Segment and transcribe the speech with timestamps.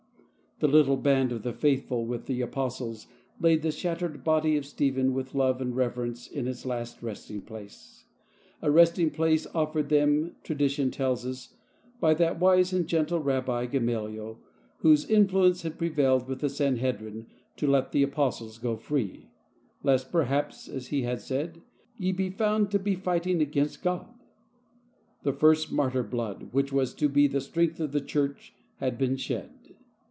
[0.61, 3.07] ^^^ The little band of the faithful, with the Apostles,
[3.39, 8.05] laid the shattered body of Stephen with love andreverence in itslast resting place;
[8.61, 11.55] a resting place offered them, tradition tells us,
[11.99, 14.37] by that wise and gentle Rabbi Gamaliel,
[14.81, 17.25] whose influence had prevailed with the Sanhedrin
[17.57, 19.31] to let the Apostles go free,"
[19.81, 21.63] lest perhaps," as he had said,"
[21.97, 24.13] ye be found to be fighting against God."
[25.23, 29.15] The first martyr blood, which was to be the strength of the Church, had been
[29.17, 29.49] shed.